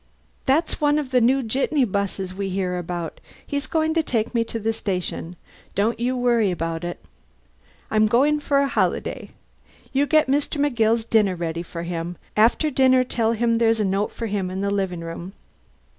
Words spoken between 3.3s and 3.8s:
He's